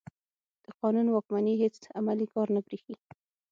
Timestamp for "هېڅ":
1.63-1.75